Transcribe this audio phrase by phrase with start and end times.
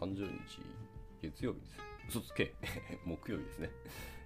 [0.00, 0.62] 30日
[1.20, 1.78] 月曜日です。
[2.08, 2.54] 嘘つけ
[3.04, 3.70] 木曜日ですね。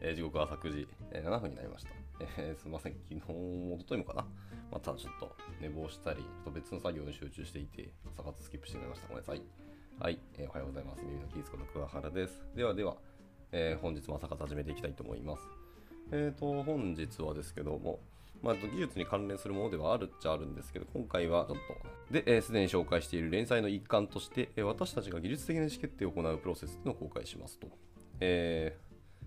[0.01, 1.91] えー、時刻は昨時、えー、7分になりました。
[2.39, 4.25] えー、すみません、昨日、おとといもかな。
[4.71, 9.09] またちょっと寝坊したり、ちょっと別の作業に集中していて、朝活スキップしてみました。
[9.09, 9.43] ごめんなさい。
[9.99, 11.03] はい、えー、おはようございます。
[11.03, 12.47] 耳のキースこと桑原です。
[12.55, 12.97] ではでは、
[13.51, 15.43] えー、本日も朝活始めていきたいと思います。
[16.13, 17.99] えっ、ー、と、本日はですけども、
[18.45, 21.57] まあ、技術に関連するものではあるっちゃあるんですけど、今回はちょっ
[22.11, 27.69] と、で、す、で、に紹介している連載の一環として、え、私たちが技術的な意思決定を行うプロセスというのを公開しますと。
[28.21, 28.77] え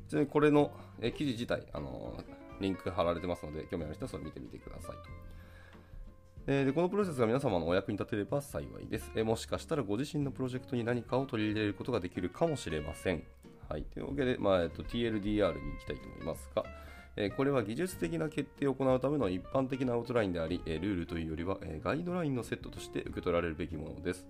[0.05, 2.24] ー、ちなみにこれの、え、記事自体、あの、
[2.62, 5.38] リンク貼られてますので、興味ある人はそれ見てみてくださいと。
[6.49, 13.24] えでこのプロセスが皆様のお役に立てれば幸いです、えもしかしたらご自身のプロジェクトに何かを取り入れることができるかもしれません。
[13.68, 13.84] はい。
[13.84, 16.63] というわけで、まあえっと、TLDR に行きたいと思いますが、
[17.35, 24.27] これは技術的な決定を行うための一般的なアウトラインであり、ルールというよりは、ガイドラインのセットとして受け取られるべきものです。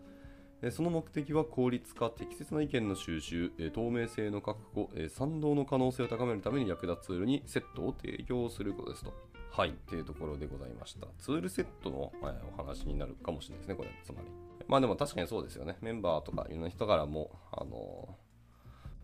[0.71, 9.13] その目的は効率化、適切な意見の収集、透明性の確保、賛同の可能性を高めるために役立つツールにセットを提供することですと。
[9.51, 11.07] はい、というところでございました。
[11.19, 14.27] ツールセットのお話になるかもしれないですね、これ、つまり。
[14.67, 15.77] まあでも確かにそうですよね。
[15.81, 18.17] メンバーとかいろんな人からも、あの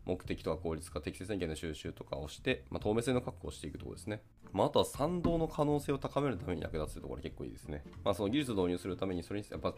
[0.06, 4.22] 目的とか効率化、適切な意見の収集とかをして、まあ、透明性の確保をしていくところですね。
[4.52, 7.84] まあ、あとは賛同の可能性を高めるために役立つところ結構いいですね。
[8.04, 9.74] まあ、その技術を導入するために、それにやっぱ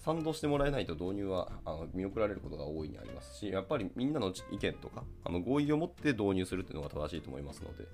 [0.00, 7.84] 賛同してもらえないと導入はあの見送られることが大いにありますし、やっぱりみんなの意見とかあの合意を持って導入するっていうのが正しいと思いますので、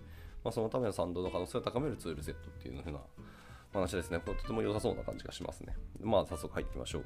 [0.44, 3.00] まあ、そのための賛同の可能性を高めるツールセットっていうふうな
[3.72, 4.20] 話ですね。
[4.24, 5.77] これとても良さそうな感じがしますね。
[6.00, 7.05] まあ、早速入っていきましょう。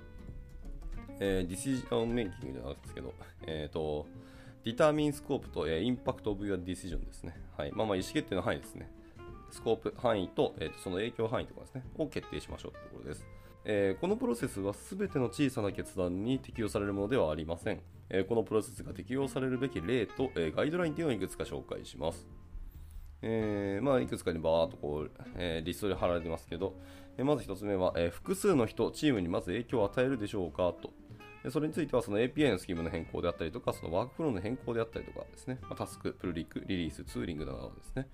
[1.20, 3.14] えー、ディシジョンメイキングじゃなくですけど、
[3.46, 4.06] えっ、ー、と、
[4.64, 7.40] Determine scope と、えー、 impact of your decision ですね。
[7.56, 7.72] はい。
[7.72, 8.90] まあまあ意思決定の範囲ですね。
[9.50, 13.26] スコープ範囲と、えーと、その影響範囲とかですね、を決定しましょうというところです。
[13.64, 17.80] えー、このプロセスは全ての小さな決断に適用されるものではありません。
[18.08, 22.26] えー、このプロセスが適用されるべき例と、えー、ガイドラインというのをいくつか紹介します。
[23.22, 26.74] え、まあ、いくつかにバーっとこう、えー、リストで貼られてますけど、
[27.18, 30.92] え、まず1つ目は、え、複数の人、チームにまず影響を与えるでしょうかと。
[31.42, 38.08] でそれについてはその API のスキームの変更であったりとか、そのワークフローの変更であったりとかですね、まあ、タスク、プルリック、リリース、ツーリングなどですね。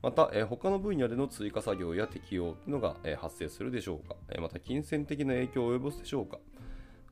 [0.00, 6.38] また、え、他の分野での追加作業や適用というのが、え、発生するでしょうか、え、また、金銭的な影響を及ぼすでしょうか、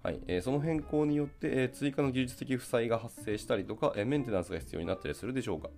[0.04, 0.20] はい。
[0.28, 5.68] え、その変更によって、え、追加の技術的負債が発生したりとか、え、メンテナンスが必要になったりするでしょうか、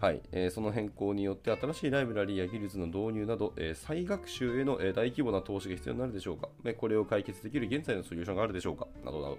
[0.00, 9.38] はいえー、その変更によって新しいライブラリーや技術の導入など、えー、再学習への、えー、大規模な投資が必要になるでしょうか、え、これを解決できる現在のソリューションがあるでしょうかなどなど、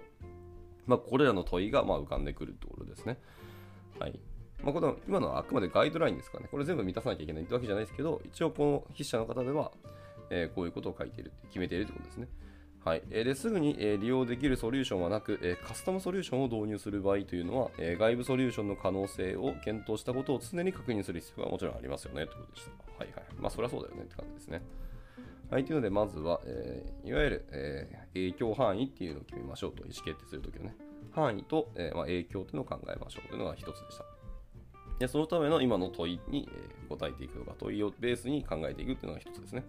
[0.86, 3.18] まあ、これらの問いが、まあ、浮かんでくるところですね。
[3.98, 4.18] はい
[4.62, 6.48] まあ、この今のはあくまでガイドラインですからね。
[6.50, 9.72] これ全部満たさなきゃいけないってわけじゃないですけど、一応この筆者の方では、
[10.30, 12.28] え、こういうことを書いている、決めているということですね。
[12.84, 22.70] はい、ですぐに利用できるソリューションはなく、カスタムソリューションを導入する場合というのは、外部ソリューションの可能性を検討したことを常に確認する必要がもちろんありますよねということでした。
[22.98, 23.24] はいはい。
[23.38, 24.62] まあ、そりゃそうだよねって感じですね。
[25.48, 30.74] はい、というので、まずは、えー、いわゆる、えー、影響範囲っていうのを決めましょうと、意思決定するときはね。
[31.12, 34.04] 範囲と、えー、まあ、影響というのを考えましょうというのが一つでした。
[34.98, 39.64] でそのための今の問いに、え答えていくとか、問いをベースに考えていくというのが一つですね。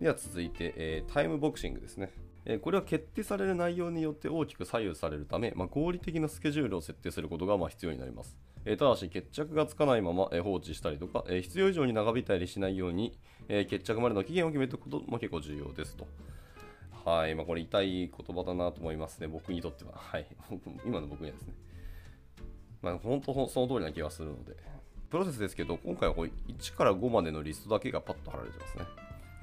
[0.00, 2.12] では続いて、えタイムボクシングですね。
[2.44, 8.36] えこれは決定される内容によって大きく左右されるため、まあ、合理的なスケジュールを設定することがま必要になります。
[8.64, 16.06] えただし、決着がつかないまま、え放置したりとか、え必要以上に長引いたりしないように、え決着までの期限を決めておくことも結構重要ですと。
[17.04, 19.92] はい、まあ、これ痛い言葉だなと思いますね、僕にとっては。
[19.94, 20.26] はい、
[20.84, 21.54] 今の僕にはですね。
[22.80, 24.56] まあ、本当その通りな気がするので。
[25.10, 28.84] プロセスですけど、今回はこう1から5までのリストだけがパッと貼られてますね。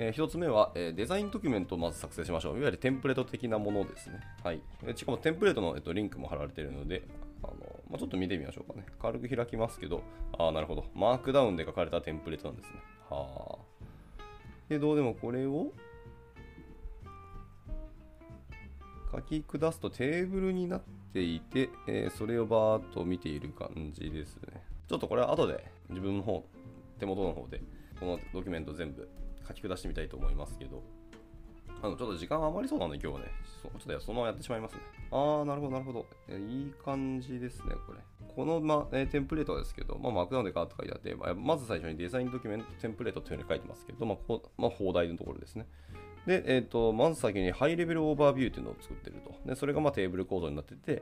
[0.02, 2.58] えー、1つ目は、えー、デザインドキュメントをまず作成しましょう。
[2.58, 4.22] いわゆるテンプレート的なものですね。
[4.42, 4.62] はい。
[4.96, 7.04] しかもテンプレートの、えっと、リンクも貼られているので、
[7.44, 7.54] あの
[7.90, 8.86] まあ、ちょっと見てみましょうかね。
[9.02, 10.02] 軽く開きますけど、
[10.38, 10.86] ああ、なるほど。
[10.96, 12.76] マークダウンで書かれたテンプレートなんですね。
[13.10, 14.24] はあ。
[14.70, 15.74] で、どうでもこれを
[19.12, 20.82] 書き下すとテーブルになっ
[21.12, 24.64] ていて、えー、それをバーっと見ている感じですね。
[24.88, 26.46] ちょっとこれは後で自分の方、
[27.00, 27.62] 手元の方で
[28.00, 29.10] このドキュメント全部
[29.48, 30.84] 書き下してみたいと思いますけど、
[31.82, 33.32] あのちょっと時間余りそうなので今日はね、
[33.62, 34.80] ちょっとそのままやってしまいますね。
[35.12, 36.06] あー、なるほど、なるほど。
[36.28, 38.00] えいい感じですね、これ。
[38.36, 45.68] この、まえテンプレートですけど、まあ、マークダウンでガーッと書いてあって、まあ、まず最初に Design Document Template というふうに書いてますけど、まあ、こまあ、表題のところですね。
[46.26, 49.36] で、えっ、ー、と、まず先に High Level Overview というのを作ってると。
[49.46, 51.02] で、それがまあテーブル構造になってて、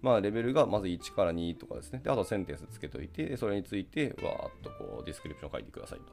[0.00, 2.00] まあ、レベルがまず1から2とかですね。
[2.02, 6.12] で、あとセンテンスつけといて、それについて、わーっとこう、 description 書いてくださいと。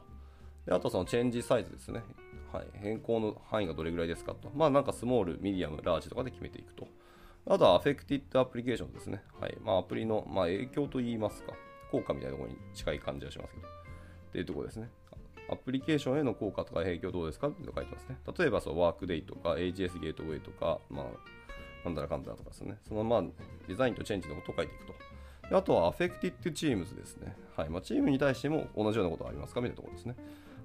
[0.66, 2.04] であとその change size ですね。
[2.54, 4.52] はい、変更の範囲がどれぐらいですかと。
[4.54, 6.88] まあなんかスモール、ミディアム、ラージとかで決めていくと。
[7.48, 9.24] あとは Affected Application ですね。
[9.40, 9.58] はい。
[9.64, 11.54] まあ、アプリの、まあ、影響といいますか、
[11.92, 13.68] 効果みたいなところに近い感じがしますけど。
[13.68, 13.72] っ
[14.32, 14.90] ていうところですね。
[15.50, 18.18] アプリケーションへの効果とか影響どうですかって書いてますね。
[18.38, 21.06] 例えば、そう、 Workday とか、AGS Gateway とか、まあ、
[21.84, 22.78] なんだらかんだらとかですね。
[22.88, 23.24] そのまあ、
[23.68, 24.94] デザインとチェンジのことを書いていくと。
[25.50, 27.36] であとは、 Affected Teams ですね。
[27.58, 27.70] はい。
[27.70, 30.16] まあ、チームに対しても同じようなことがありますかみたいなところですね。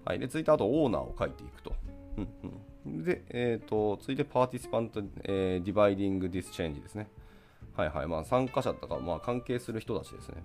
[0.06, 0.18] はい。
[0.20, 1.74] で、続いて、あと、オーナーを書いていくと。
[2.16, 2.28] うん
[2.86, 7.08] うん、で、え、ー、と、続いて、 participant、えー、 dividing this change ですね。
[7.76, 8.06] はいはい。
[8.06, 10.44] まあ、参加者とか、まあ、関係する人たちですね。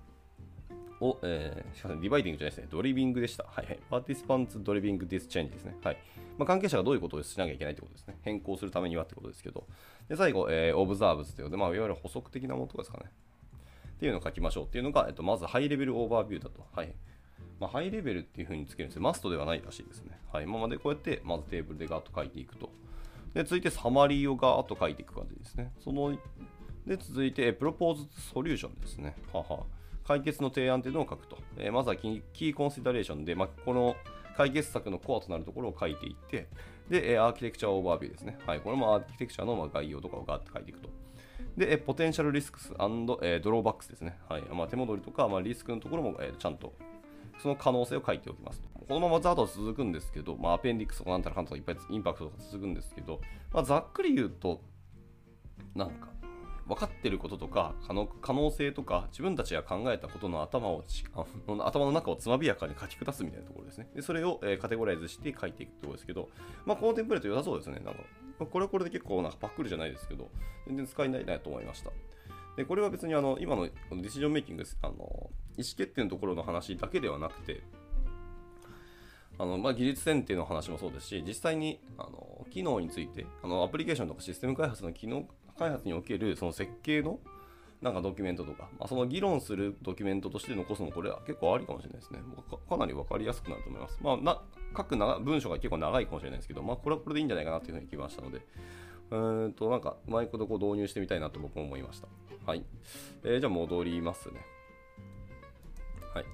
[1.00, 2.68] を、えー、しかし dividing じゃないですね。
[2.70, 3.44] driving でした。
[3.44, 3.78] はいはい。
[3.88, 5.76] participants driving this change ですね。
[5.82, 5.96] はい。
[6.38, 8.16] まあ、関係者がどういうことをしなきゃいけないってことですね。
[8.22, 9.66] 変更するためにはってことですけど。
[10.08, 13.04] で、最後、えー、 observers ということで、まあ、いわゆる補足的なものとかですかね。
[13.96, 16.66] っていうのを書きましょうっていうのが、えっと、まず High Level Overview だと。
[16.74, 16.92] はい。
[17.60, 19.02] まあ、ハイレベルっていう風につけるんですよ。
[19.02, 20.18] マストではないらしいですね。
[20.32, 20.46] はい。
[20.46, 22.70] まあ、で、こうやって、まずテーブルでガーッと書いていくと。
[23.34, 25.72] で、続いてサマリーをガーッと書いていく感じですね。
[25.78, 26.18] その、
[26.86, 29.14] で、続いて、プロポーズソリューションですね。
[29.32, 29.64] はは。
[30.04, 31.38] 解決の提案というのを書くと。
[31.56, 33.96] えー、まずはキーコンシダレーションで、まあ、この
[34.36, 36.48] 解決策のコアとなるところを書いていって、
[36.88, 38.38] で、アーキテクチャオーバービューですね。
[38.46, 40.90] はい、これもアーキテクチャのま概要とかをガーって書いていくと。
[41.56, 44.18] で、ポテンシャルリスクスドローバックスですね。
[44.28, 46.72] はいまあ、手戻りとか、まあ、リスクのところも、え、ちゃんと
[47.40, 48.68] その可能性を書いておきますと。
[48.86, 53.20] このままざっと続くんですけど、まあ、アペンディックスとかなんたらかんたらいっぱいインパクトとか続くんですけど、
[53.52, 54.60] まあ、ざっくり言うと、
[55.74, 56.08] なんか、
[56.66, 60.84] 分かってることとか可能可能性とか自分たちが考えたことの頭を
[61.64, 63.90] 頭の中をつまびやかに書き下すみたいなところですね。
[63.94, 66.28] でそれを、えー、カテゴライズして書いていくところですけど、
[66.64, 67.80] まあ、このテンプレート良さそうですね。
[67.84, 68.00] なんか
[68.38, 70.30] これはこれで結構なんかパックルじゃないですけど、
[70.66, 71.90] 全然使いないなと思いました。
[72.56, 77.62] でこれは別にあの今のこのディシジョンメイキングあの意思決定のところの話だけではなくて、
[79.38, 85.24] あのまあ、技術選定の話もそうですし、実際にあの機能についてあの、アプリケーションとかシステム開発の機能
[85.58, 87.18] 開発におけるその設計の
[87.80, 92.20] なんかドキュメントとか、まあ、その議論するドキュメントとして残すのこれは結構ありかもしれないですね。
[92.68, 93.98] かなり分かりやすくなると思います。
[94.00, 94.40] まあ、な
[94.76, 98.40] 書くな文章が結構長いかもしれないですけど、まあ、これはこれでいいんじゃないかなというふうに聞きましたので、
[99.12, 102.08] うんとなんかうまいことこう導入してみたいなと僕も思いました。
[102.46, 102.64] はい。
[103.24, 104.40] えー、じゃあ戻りますね。
[106.14, 106.24] はい。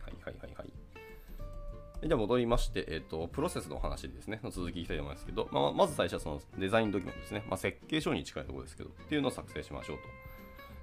[0.00, 2.08] はいはいはいはい。
[2.08, 7.44] じゃあ戻りまして、えっ、ー、と、プロセスの話ですね、の続きいきたいと思いますけど、まあ、まず最初はそのデザインドキュメントですね。
[7.48, 9.98] まあ、設計書に近いところですけど、っていうのを作成しましょう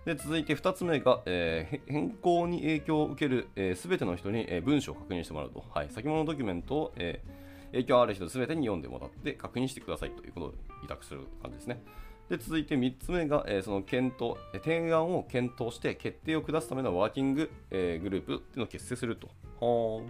[0.06, 0.16] と。
[0.16, 5.66] で、続いて2つ目が、えー、変更に影響を受けるすべ、えー、ての人に、え、文章を確認してもらうと。
[5.74, 5.90] はい。
[5.90, 10.54] 先物ドキュメントを、えー、影響ある人すべてに読んでもらって確認してくださいということ
[10.84, 11.82] 委託する感じですね。
[12.30, 19.30] で続いて3つ目が、えー、その検討、提案を検討して決定を下すためのワーキング、えー、グループっていうのを結成すると。
[19.60, 20.04] は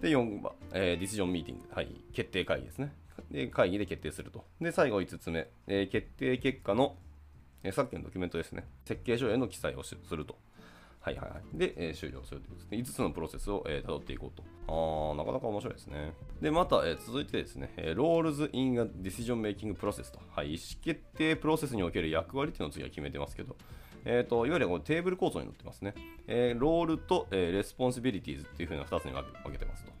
[0.00, 2.92] で、4番、えー、ディシジョンミーティング、はい、決定会議ですね。
[3.30, 4.44] で、会議で決定すると。
[4.60, 6.96] で、最後5つ目、えー、決定結果の、
[7.62, 8.66] えー、さっきのドキュメントですね。
[8.84, 10.36] 設計書への記載をすると。
[11.04, 11.58] はいはいはい。
[11.58, 12.78] で、えー、終了するということですね。
[12.78, 14.42] 5つのプロセスを、えー、辿っていこうと。
[14.66, 16.14] あー、なかなか面白いですね。
[16.40, 20.18] で、また、えー、続いてですね、えー、Roles in a Decision Making Process と。
[20.34, 23.54] はい、意思決定プロセスにおける役割っていうのを次は決めてますけど、
[24.06, 25.94] えーと、いわゆるこのテーブル構造になってますね。
[26.26, 29.92] えー、 role と、えー、 responsibilities っていう風な2つに分けてますと。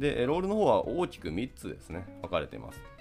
[0.00, 2.95] で、 role の方は大きく3つですね、分かれています。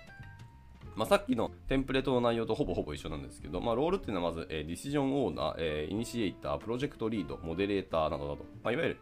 [0.95, 8.97] まあ、さっきのテンプレートの内容とほぼほぼ一緒なんですけど、まあ、 role っていうのはまず、えー、 decision owner、えー、イニシエイター、 project lead、 moderator などなど、まあ、いわゆる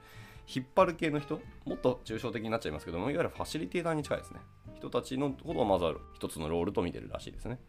[0.48, 4.40] 引っ張る系の人、もっと抽象的になっちゃいますけども、いわゆるファシリテーターに近いですね。
[4.78, 5.86] 人たちのことをまず
[6.16, 7.60] 一つの role と見てるらしいですね。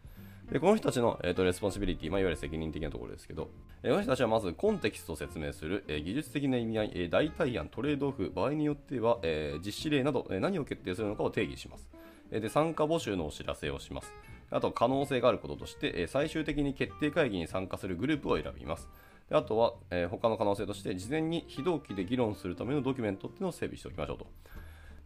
[0.51, 3.49] でこの人たちの、えーと、 responsibility、まあ、いわゆる責任的なところですけど、
[3.83, 11.89] えー、この人たちはまずコンテキストを説明する、えー、技術的な意味合い、えー、代替案、トレードオフ、場合によっては、え実施例など、え何を決定するのかを定義します。
[12.31, 14.13] で参加募集のお知らせをします。
[14.51, 18.89] あと、可能性があることとして、最終的に決定会議に参加するグループを選びます。
[19.29, 24.27] であとは、え他の可能性として、事前に非同期で議論するためのドキュメントっていうのを整備しておきましょうと。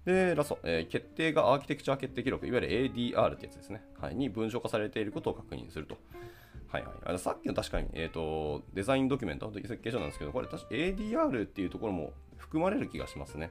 [0.04, 3.82] で、ラスト、えー、決定がアーキテクチャ決定記録、いわゆる ADR ってやつですね。
[4.00, 5.98] はい、に文書化されていることを確認すると。
[6.68, 6.92] はいはい。
[7.14, 13.50] あさっきの確かに、えーと、デザインドキュメント、設計書なんですけど、これ確か ADR っていうところも含まれる気がしますね。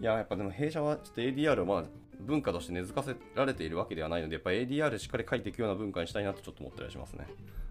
[0.00, 1.84] いや、やっぱでも弊社はちょっと ADR をまあ
[2.20, 7.26] 文化として根付かせられているわけではないので、やっぱ ADR しっかり書いていくような文化にしたいなとちょっと思ったりしますね。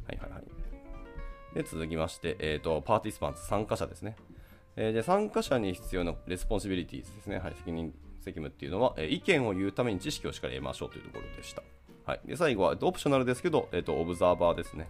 [0.07, 0.43] はいはいはい。
[1.55, 4.15] で、続きまして、えっ、ー、と、 participants、参加者ですね。
[4.75, 11.63] えー、で参加者に必要な responsibility ですね、はい、責任責務っていうのは、えー、意見を言うために知識をしっかり得ましょうというところでした。
[12.05, 14.87] はい、で最後は、オプショナルですけど、えーと、オブザーバーですね。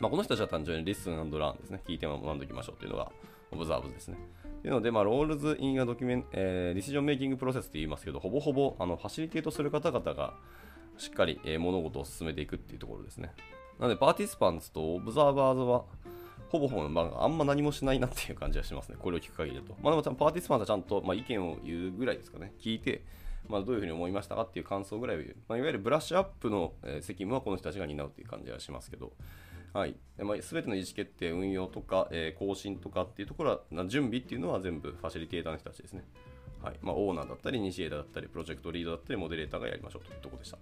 [0.00, 1.80] まあ、この人たちは単純に listen learn ですね。
[1.86, 3.10] 聞いて学んでおきましょうというのが、
[3.50, 4.16] observe ですね。
[4.62, 10.34] というので、まあ、 Roles in a documen、えー、 decision making process って言いますけど、ほぼほぼあのファシリテートする方々が
[10.98, 13.32] しっかり、えー、物事を進めていくっていうところですね。
[13.80, 15.84] なので、パーティスパンツとオブザーバーズは、
[16.48, 18.96] ほぼほぼ、まあ、あんま何もしないなっていう感じがしますね。
[19.00, 19.74] これを聞く限りだと。
[19.82, 22.52] まあ、でも、パーティスパンツはちゃんと、まあ、意見を言うぐらいですかね。
[22.60, 23.02] 聞いて、
[23.48, 25.36] まあ、どういうふうに思いましたかっていう感想ぐらいを言う。
[25.48, 29.12] まあ、いわゆるブラッシュアップの、責務はこの人たちが担うっていう感じがしますけど、
[29.72, 29.96] はい。
[30.18, 36.04] まあ、全ての意思決定、運用とか、えー、更新とかっていうところは、準備っていうのは全部ファシリテーターの人たちですね。
[36.62, 40.58] はいまあ、オーナーだったり、イニシエーターだったり、プロジェクトリードだったり、モデレーターがやりましょうというところでした。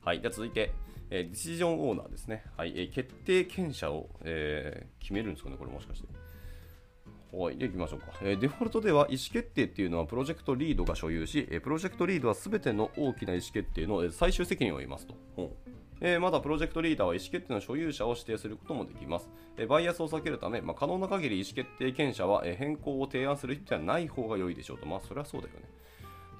[0.00, 0.72] はい、では続いて、
[1.10, 2.44] えー、ディシジョンオーナーですね。
[2.56, 6.08] はい、えー、決定権者を、えー、決めるんですかね、これもしかして。
[7.36, 8.38] はい、で、いきましょうか、えー。
[8.38, 15.14] デフォルトでは意思決定っていうのはプロジェクトリードが所有し、えー、プロジェクトリードは全ての大きな意思決定のえ最終責任を負いますと。
[15.36, 15.50] うん
[16.06, 19.30] えー、まだプロジェクトリーダーは意思決定の所有者を指定することもできます。
[19.56, 24.84] え、バイアスを避けるため、まあ、可能な限り意思決定権者は、え、変更を提案する人ではない方が良いでしょうと。
[24.84, 25.62] まあ、それはそうだよね。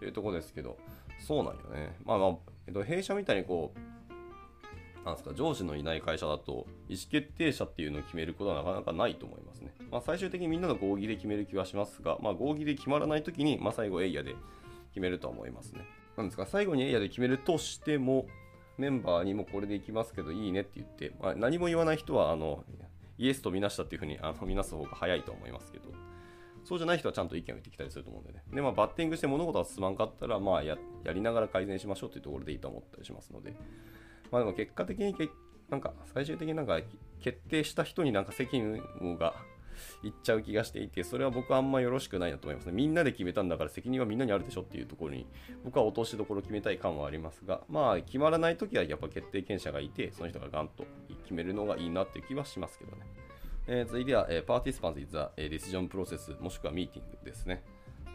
[0.00, 0.76] というところですけど、
[1.18, 1.96] そうなんよね。
[2.04, 9.72] まあまあ、えっと、弊社みたいにこう、なんすか、上司のいない会社だと、意思決定者っていうのを決めることはなかなかないと思いますね。
[9.90, 14.36] まあ、最終的にみんなの合議で決める気はしますが、まあ、合議で決まらないときに、まあ、最後エイヤで
[14.90, 15.86] 決めるとは思いますね。
[16.18, 18.26] なんですか、最後にエイヤで決めるとしても、
[18.78, 22.64] メンバーにもこれでいきますけどいいねって言って、まあ、何も言わない人はあの
[23.18, 25.84] イエスとみなしたっていうふうにあのみなす方が早いと思いますけど、
[26.64, 28.42] そうじゃない人はちゃんと意見を言ってきたりすると思うんでね。
[28.52, 33.54] で、まあ、バッティングして物事が進まんかったら、まあや、やりながら改善しましょうというところでいいと思ったりしますので、
[34.30, 35.28] まあでも結果的にけ
[35.70, 36.80] なんか最終的になんか
[37.20, 39.34] 決定した人になんか責任が
[40.02, 42.72] いっちゃう気がしていて、それは僕はあんまよろしくないなと思いますね。
[42.72, 45.26] みんなで決めたんだから責任はみんなにあるでしょっていうところに、
[45.64, 50.84] 僕は落としどころ決めたい感はありますが、まあ、決まらないときはやっぱ決定権者がいて、その人がガンと
[51.22, 53.02] 決めるのがいいなっていう気はしますけどね。
[53.66, 57.62] えー、続いては、えー、 Participants in a decision process もしくはミーティングですね。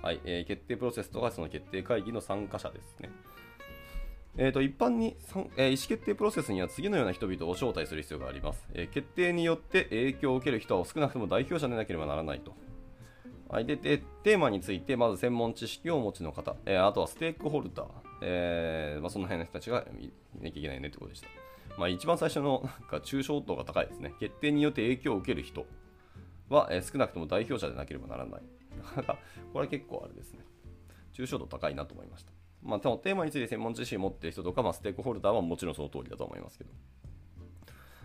[0.01, 3.09] はい、えー、決定プロセスとかその決定会議の参加者ですね。
[4.41, 5.17] えーと、一般に、
[5.57, 12.55] えー、意思決定プロセスには次のような人々を招待する必要があります、えー、決定によって影響を受ける人は少なくとも代表者でなければならないと。
[13.49, 17.87] はい、ででテーマについてまず専門知識をお持ちの方、えー、あとはステークホルダー、
[18.21, 21.27] えーまあ、その辺の人たちが見なきゃいけないねってことでした。
[21.77, 24.13] まあ、一番最初のなんか抽象度が高いですね。
[24.19, 25.65] 決定によって影響を受ける人
[26.47, 28.41] は、えー、少なくとも代表者でなければならない。
[28.77, 29.17] なかなか
[29.51, 30.45] これは結構あれですね。
[31.13, 32.38] 抽象度高いなと思いました。
[32.63, 36.69] まあ、テーマについて専門知識を持っている人とか、まあ、ステークホルダーはもちろんその通りだと思いますけど。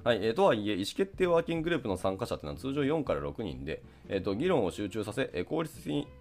[0.04, 5.78] はい、えー、とはいえ、意思決定ワーキンググループの参加者というのは通常4から6人で、えーと、議論を集中させ、え、効率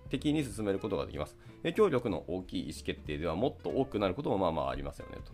[0.10, 1.36] 的に進めることができます。
[1.64, 5.34] 影響力の大きい意思決定ではもっと多くなることもまあまあありますよねと。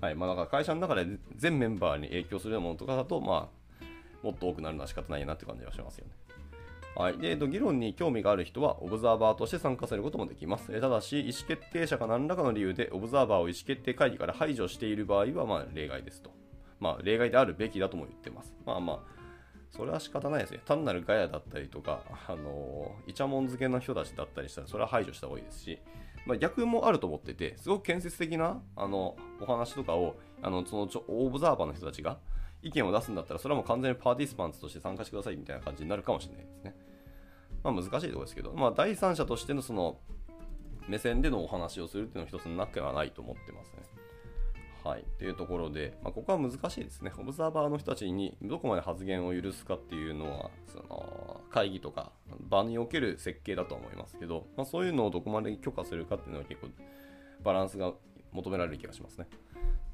[0.00, 6.12] はいまあ、だから会社の中で全メンバーに影響するようなものとかだと、まあ、もっと多くなるのは仕方ないなって感じがしますよね。
[6.96, 7.18] はい。
[7.18, 10.74] で、えっと議論に興味がある人は、オブザーバーとして参加することもできます。
[10.74, 16.30] えただし、意思決定者が何らかの理由で、オブザーバーを意思決定会議から排除している場合は、まあ、例外ですと。
[16.78, 18.54] まあ、例外であるべきだとも言ってます。
[18.64, 18.98] まあまあ、
[19.70, 20.60] それは仕方ないですね。
[20.64, 25.78] 単なるガヤだったりとか、あのー、イチャモン漬けの人たちだったりしたら、それは排除した方がいいですし、
[26.26, 32.18] まあ、逆もあると思ってて、すごく建設的なあのお話とかを、あのそのオブザーバーの人たちが
[32.62, 36.74] 意見を出すんだったら、それはもう完全にパーティスパンツとして参加してくださいみたいな感じになるかもしれないですね。
[37.64, 39.98] まあ、難しいところですけど、まあ、第三者としてのその
[40.86, 43.82] 目線でのお話をするっていうのは一つの中ではないと思ってますね。
[44.84, 45.04] はい。
[45.18, 47.10] というところで、まあ、ここは難しいですね。
[47.18, 52.12] オブザーバーの人たちにどこまで発言を許すかっていうのは、その会議とか
[52.50, 56.68] 場における設計だと思いますけど、まあ、そういうのをどこまで許可するかっていうのは結構
[57.42, 57.94] バランスが
[58.32, 59.26] 求められる気がしますね。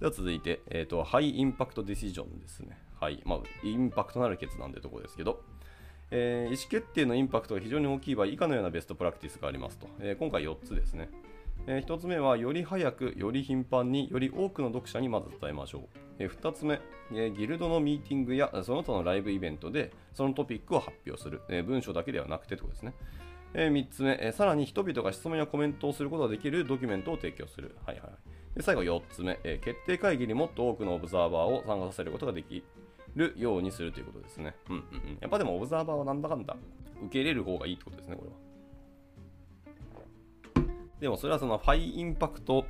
[0.00, 2.77] では続いて、えっ、ー、と、ハイインパクトディシジョンですね。
[2.99, 3.23] はい。
[3.25, 5.43] まあ、インパクトのある決断というところですけど、
[6.11, 9.88] えー、意思決定のインパクトが非常に大きい場合、以下のようなベストプラクティスがありますと。
[10.00, 11.09] えー、今回4つですね。
[11.67, 15.83] えー、1つ目は、より早く、より頻繁に、より多くの読者にまず伝えましょう。
[16.19, 16.81] え、2つ目、
[17.12, 21.43] え、ギルドのミーティングやその他のライブイベントで、そのトピックを発表する。
[21.49, 22.95] え、文章だけではなくてということですね。
[23.55, 27.76] え、3つ目、え、さらに人々が質問やコメントをすることができるドキュメントを提供する。
[27.85, 28.57] はいはい。
[28.57, 32.64] で最後4つ目、え、決定会議にもっと多くのオブザーバーを参加させることができ
[33.17, 34.55] るようにするということですね。
[34.69, 35.19] うんうんうん。
[35.21, 36.57] やっぱでもオブザーバーはなんだかんだ
[37.02, 38.37] 受け入れる方がいいってことですね、これは。
[41.00, 42.67] でもそれはそのハイインパクト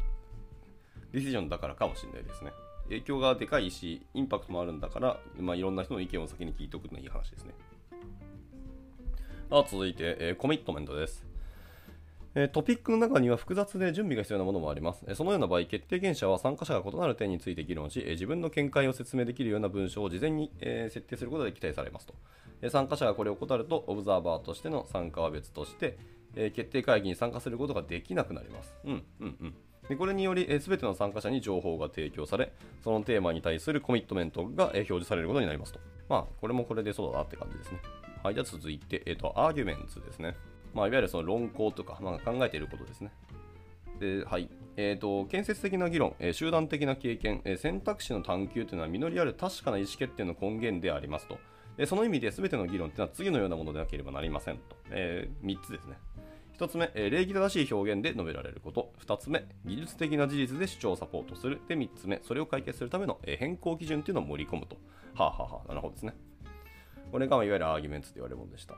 [1.13, 2.53] ディシジョンだからかもしれないですね。
[2.85, 7.55] 影響がでかいし、インパクトもあるんだから、まあ、いろんな人の意見を先に聞いておくのはいい話ですね。
[9.51, 11.30] あ続いて、えー、コミットメントです。
[12.53, 15.05] トピックの中には複雑で準備が必要なものもあります。
[15.15, 22.15] そのような場合、決定権者は参加者が異なる点について議論し、自分の見解を説明できるような文章を事前に設定することで期待されますと。
[22.71, 25.99] 参加者がこれを怠ると、オブザーバーとしての参加は別として、
[26.35, 28.75] 決定会議に参加することができなくなります。
[28.85, 29.55] うん、うん、うん。
[29.89, 32.53] でこれにより、えー、全ての参加者に情報が提供され、
[32.85, 35.81] そのテーマに対するコミットメントが、表示されることになりますと。
[36.09, 37.81] まあ、これもこれでそうだなって感じですね。
[38.23, 40.37] はい、じゃあ続いて、えっ、ー、と、アーギュメンツですね。
[40.75, 43.13] まあ、いわゆるその論考とか、まあ、考えていることですね。
[43.99, 44.49] で、はい。
[44.77, 51.39] えーと、建設的な議論、えー、集団的な経験、えー、選択肢の探求というのは実りある確かな意思決定の根源でありますと。
[51.77, 54.77] えー、その意味で全ての議論というのは次のようなものでなければなりませんと。
[54.91, 55.99] え3つですね。
[56.59, 58.93] 1つ目、えー、礼儀正しい表現で述べられること。
[59.05, 61.61] 2つ目、技術的な事実で主張をサポートする。
[61.69, 64.77] で、3つ目、それを解決するための、え、変更基準というのを盛り込むと。
[65.15, 66.15] はあ、はあはあ、なるほどですね。
[67.11, 68.77] これがいわゆるアーギュメンツと言われるものでした。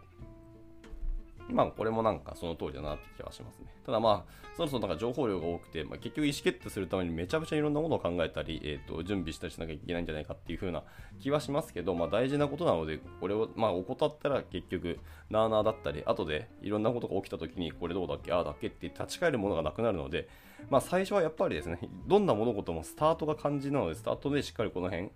[1.48, 3.66] まあ、これもなんかその通りだなって気はしますね。
[3.84, 10.82] ただまあ、そろそろなんか情報量が多くて、まあ、結局意思決定するためにめちゃめちゃいろんなものを考えたり、えー、と準備したりしなきゃいけないんじゃないかっていう風な
[11.20, 14.98] 気はしますけど、まあ、大事なことなので、これをまあ怠ったら結局、
[15.30, 20.28] なあなあだったり、後でいろんなことが起きた時に、これどうだっけ、ああだっけって立ち返るものがなくなるので、
[20.70, 25.10] まあ、最初はやっぱりですね、どんな物事もスタートが肝心なので、スタートでしっかりこの辺、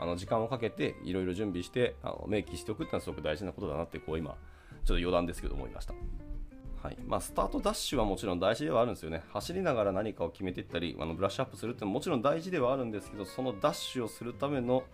[0.00, 4.36] あの時間をかけていろいろ準備してあの明記しておくっていうのはすごく大事なことだなってこう今
[4.88, 5.92] ちょっと余談ですけど思いました。
[6.82, 9.22] はいまあ、スタートダッシュはもちろん大事ではあるんですよね。
[9.34, 14.84] 走りながら何かを決めていったり、あのブラッシュアップするってももちろん大事ではあるんですけど、そのダッシュをするための、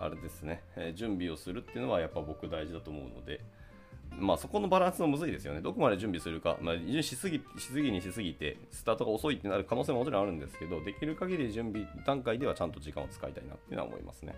[0.00, 3.40] あれですね、えー、準備をするっていうのはやっぱ僕大事だと思うので、
[4.18, 5.60] まあ、そこのバランスもむずいですよね。
[5.60, 14.34] どこまで準備するか、まあ、しすぎしすぎにしすぎて、スタートが遅いってなる可能性ももちろんあるんですけど、できる限り準備段階ではちゃんと時間を使いたいなっていうのは思いますね。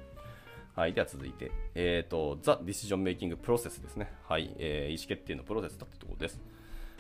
[0.77, 4.13] はい、では続いて、えっ、ー、と、 The Decision Making Process ですね。
[4.29, 6.39] はい、えー、意思決定のプロセスだってところです。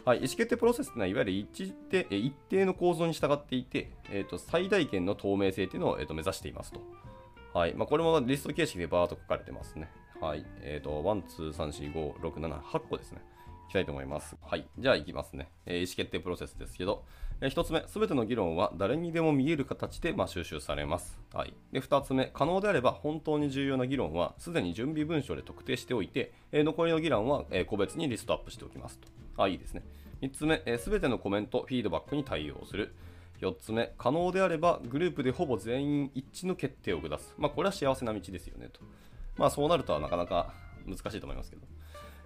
[0.06, 6.80] はい、意思決定プロセスというのは、いわゆる一定一定の構造に従っていて、えーと、最大限の透明性というのを、えーと、目指していますと。
[7.52, 9.90] はいまあ、これもリスト形式でバーっと書かれてますね。
[10.22, 10.46] はい。
[10.62, 13.20] えっ、ー、と、1、2、3、4、5、6、7、8個ですね。
[13.68, 14.36] きたいと思います。
[14.42, 14.66] はい。
[14.78, 15.50] じゃあ、いきますね。
[15.66, 17.04] えー、意思決定プロセスですけど、
[17.40, 21.18] えー、1つ目、すべての議論は誰にでも見える形で、まあ、収集されます。
[21.32, 21.54] はい。
[21.72, 29.08] で、2つ目、可能であれば本当に重要な議論は、すでに準備文書で特定しておいて、えー、残りの議論は、え、個別にリストアップしておきますと。
[29.36, 29.82] あ、いいですね。
[30.22, 32.94] 3つ目、す、べ、てのコメント、フィードバックに対応する。
[33.40, 37.34] 4つ目、可能であればグループでほぼ全員一致の決定を下す。
[37.36, 38.80] まあ、これは幸せな道ですよねと。
[39.36, 40.54] まあ、そうなるとはなかなか
[40.86, 41.62] 難しいと思いますけど。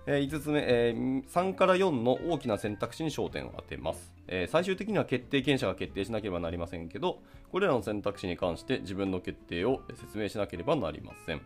[0.06, 11.40] えー、5つ目、えー、3から4の大きな選択肢に焦点を当てます、えー、最終的には決定権者が決定しなければなりませんけど、これらの選択肢に関して自分の決定を説明しなければなりません。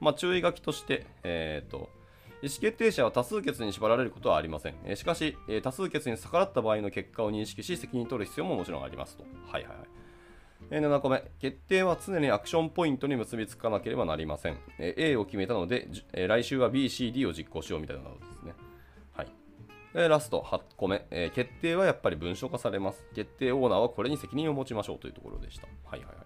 [0.00, 1.88] まあ、注意書きとして、えーと
[2.42, 4.74] 意思決定者は多数決に縛られることはありません。
[4.84, 9.24] えしかし、え多数決に逆らった場合の結果を認識し、責任を取る必要ももちろんありますと。
[9.50, 9.86] はいはいはい。
[10.70, 14.58] 7個目、決定は常にアクションポイントに結びつかなければなりません。
[14.78, 18.52] A を決めたので、来週は B、C、D を実行しようみたいなのですね。
[19.12, 20.08] はい。
[20.08, 23.04] ラスト8個目、決定はやっぱり文書化されます。
[23.14, 25.66] 決定オーナーはこれに責任を持ちましょうというところでした。
[25.84, 26.16] はいはいはい。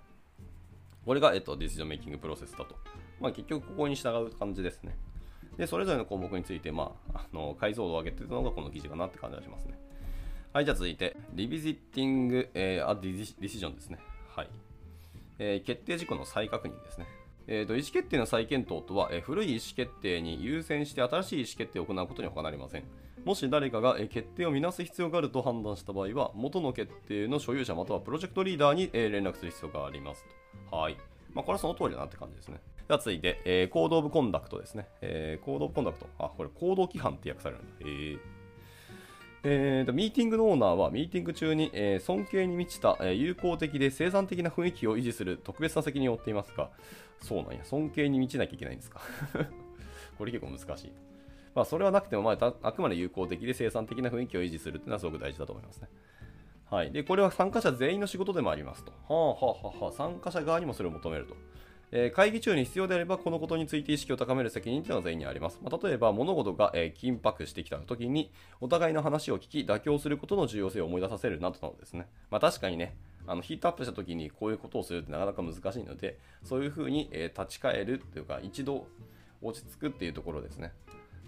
[1.05, 2.77] これが、えっと、 Decision Making Process だと。
[3.21, 4.97] まあ、結局ここに従う感じですね。
[5.59, 9.79] で、それぞれの項目について、まあ、あの解像度を上げているのがこの記事かなって感じがしますね。
[10.53, 13.99] はい、じゃあ続いて、リビジッティング、えー、あディシジョンですね。
[14.35, 14.51] はい。
[15.39, 17.07] えー、決定事項の再確認ですね。
[17.47, 22.85] えーと、意思決定の再検討とは、えー、古い意思決定に優先して新しい意思決定を行うことに他なりません。
[23.25, 30.25] もし誰かが、えー、決定を見直す必要があると判断した場合は、元の決定の所有者またはプロジェクトリーダーに、えー、連絡する必要があります
[30.71, 30.77] と。
[30.77, 30.97] はい。
[31.33, 32.61] まあ、これはその通りだなって感じですね。
[32.87, 34.89] では続いて、えー、 Code of Conduct ですね。
[35.01, 36.07] えー、 Code of Conduct。
[36.19, 37.73] あ、これ行動規範って訳されるんだ。
[37.81, 38.40] えー
[39.43, 46.71] えーと、ミーティングのオーナーはミーティング中に、えー、尊敬に満ちた、えー、友好的で生産的な雰囲気を維持する特別な責任を負っていますが、
[47.23, 49.01] そうなんや、尊敬に満ちなきゃいけないんですか？
[50.19, 50.93] これ結構難しい。
[51.55, 55.89] まあ、それはなくても、まあ、あくまで友好的で生産的な雰囲気を維持するっていうのはすごく大事だと思いますね。
[56.71, 56.93] はい。
[56.93, 58.93] で、これは参加者全員の仕事でもありますと。
[58.93, 61.35] はあはあはあ、参加者側にもそれを求めると。
[61.93, 65.59] え、会議中に必要であれば、このことについて意識を高める責任というのは全員にあります。
[65.63, 72.07] まあ、例えば、物事が、え、緊迫してきたときに、お互いの話を聞き、妥協することの重要性を思い出させるなどなどですね。
[72.31, 78.87] まあ、確かにね、あのヒートアップしたときにこういうことをするってなかなか難しいので、そういうふうに、え、立ち返るというか、一度
[79.43, 80.73] 落ち着くっていうところですね。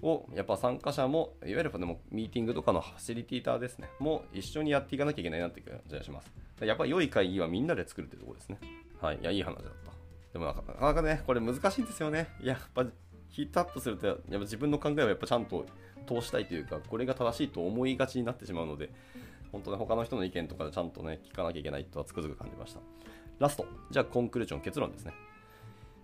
[0.02, 6.32] をやっぱ参加者も、いわゆるでもミーティングとかのファシリティターですね、も一緒にやっていかなきゃいけないなっていう感じがします。
[6.60, 8.58] やっぱり良い会議はみんなで作るっていうところですね。
[9.00, 9.18] はい。
[9.20, 10.01] いや、いい話だった。
[10.32, 12.28] でもなかなかね、これ難しいんですよね。
[12.40, 12.86] や、やっぱ
[13.28, 15.66] ヒートアップすると、やっぱ自分の考えをやっぱちゃんと
[16.06, 18.90] 通したいというか、これが正しいと思いがちになってしまうので、
[19.50, 22.80] 本当ね、他の人の意見とかでちゃんとね、聞かなきゃいけないとはつくづく感じました。
[23.38, 23.66] ラスト。
[23.90, 25.12] じゃあ、コンクルーション、結論ですね。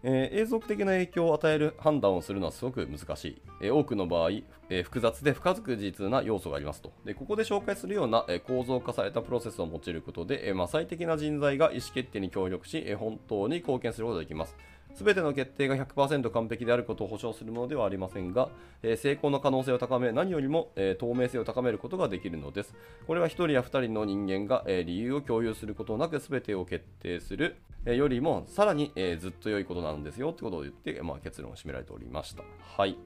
[0.02, 3.42] えー永続的な影響を与える判断をするのはすごく難しい。
[3.60, 4.30] えー多くの場合、
[4.68, 6.92] えー複雑で不確実な要素がありますと。
[7.04, 14.56] でここで紹介するような、え構造化されたプロセスを用いることで、えまあ、最適な人材が意思決定に協力し、え本当に貢献することができます。
[14.98, 18.48] すべての決定が100%完璧であることを保証するものではありませんが、
[18.82, 22.74] え成功の可能性を高め、何よりも、え透明性を高めることができるのです。
[23.06, 27.54] これは1人や2人の人間が、え理由を共有することなく全てを決定する、
[27.86, 32.42] えよりもさらに、えずっと良いことなんですよってことを言って、まあ、結論を締められておりました。
[32.60, 32.98] はい。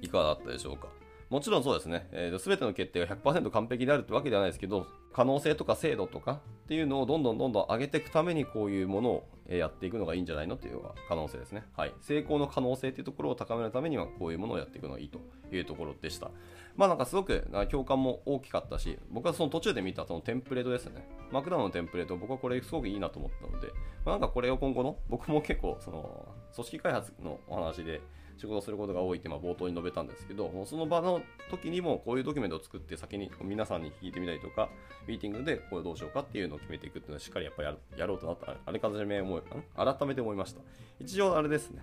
[0.00, 0.86] いかがだったでしょうか。
[1.28, 11.64] もちろんそうですね、えー、全ての決定が100%完璧であるってわけではないですけど、可能性とか精度とかっていうのをどんどんどんどん上げていくためにこういうものをやっていくのがいいんじゃないのっていうのが可能性ですね。
[11.76, 11.94] はい。
[12.00, 16.30] 成功の可能性っていうところを高めるためにはこういうものをやっていくのがいいというところでした。
[16.76, 21.08] まあなんかすごく共感も大きかったし、僕はその途中で見たそのテンプレートですね。
[21.32, 23.68] マクダウンのテンプレート、僕はこれすごくいいなと思ったので、
[24.04, 28.00] まあ、なんかこれを今後の、僕も結構その組織開発のお話で
[28.38, 31.20] 仕事することが多いってまあ冒頭に述べたんですけど、その場の
[31.50, 34.68] 時にもこういうドキュメントを作って先に皆さんに聞いてみたりとか、
[35.06, 39.42] ミーティングでこれどうしようかっていうのを決めていくっていうのはしっかりやっぱややろうとなった、あれかじめ思い、
[39.76, 40.60] 改めて思いました。
[41.00, 41.82] 一応あれですね。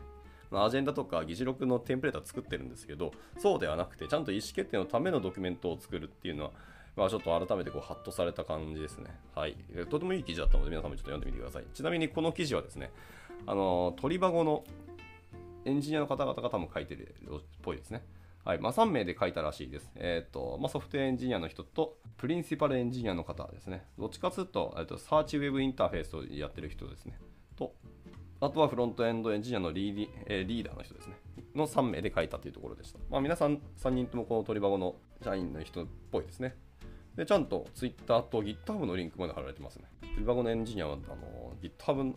[0.51, 6.51] アジェンダとか議事録のテンプレートは作ってるんですけど、そうではなくて、ちゃんと意思決定のためのドキュメントを作るっていうのは、
[6.95, 9.07] まあ、ちょっと改めてこうハッとされた感じですね。
[9.33, 9.57] はい。
[9.89, 11.65] とてもいい記事だったので、皆さんもちょっと読んでみてください。
[11.73, 12.91] ちなみにこの記事はですね、
[13.47, 14.63] あの鳥箱の
[15.65, 18.03] エンジニアの方々が多分書いてるっぽいですね。
[18.45, 18.59] はい。
[18.59, 19.91] まあ、3名で書いたらしいです。
[19.95, 23.87] えっ、と、まあ、ソフトウェアエンジニアの人と、 principal engineer の方ですね。
[23.97, 27.17] どっちかというと、えっと search web interface をやってる人ですね。
[27.55, 27.73] と、
[28.39, 31.15] あとはフロントエンドエンジニアのリーディ、えーリーダーの人ですね。
[31.55, 32.99] の3名で書いたというところでした。
[33.09, 36.55] まあ、皆さん3人ともこの鳥箱の社員の人っぽいですね。
[37.15, 39.85] で、ちゃんと Twitter と GitHub のリンクまで貼られてますね。
[40.13, 42.13] 鳥箱のエンジニアはあの GitHub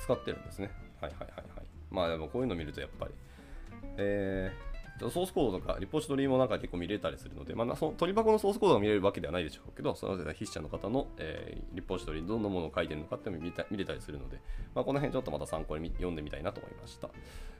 [0.00, 0.70] 使ってるんですね。
[1.00, 1.55] はいはいはい。
[1.90, 3.12] まあでもこういうの見るとやっぱり、
[3.98, 14.40] えーソースコードとかリポジトリもなんか結構見れたりするので、まあ、その鳥箱のソースコードが見れるわけではないでしょうけど、その筆者の方の、えーリポジトリにどんなものを書いてるのかっていうのを見た見れたりするので、
[14.74, 17.10] まあ、この辺ちょっとまた参考に読んでみたいなと思いました。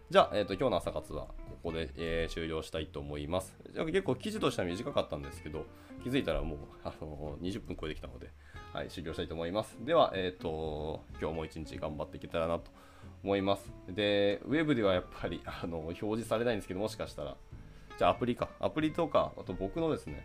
[0.09, 1.35] じゃあ、えー、と今日の朝活はこ
[1.65, 3.55] こで、えー終了したいと思います。
[3.75, 5.67] じゃ結構記事としては短かったんですけど、
[6.03, 8.31] 気づいたらもうあの20分超えてきたので、
[8.73, 9.77] はい、終了したいと思います。
[9.85, 12.71] では、えっ、と、今日も一日頑張っていけたらなと
[13.27, 13.73] 思います。
[13.89, 17.37] で、ウェブではやっぱり あの表示されないんですけど、もしかしたら、
[17.99, 18.49] じゃあアプリか。
[18.61, 20.25] アプリとか、あと僕のですね、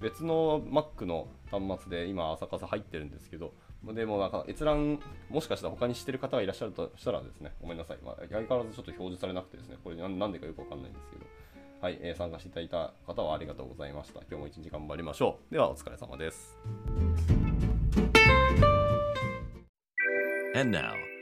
[0.00, 3.52] 別の Mac の端末で今朝活入ってるんですけど、
[3.84, 7.98] でもなんか閲覧、もしかしたら他に知ってる方がいらっしゃるとしたらですね、ごめんなさい。
[8.02, 11.26] まあ、相変わらずちょっと表示されなくてですね、これなんなんでかよくわかんないんですけど、
[11.80, 14.20] はい、え参加していただいた方はありがとうございました。
[14.28, 15.52] 今日も一日頑張りましょう。
[15.52, 16.58] ではお疲れ様です。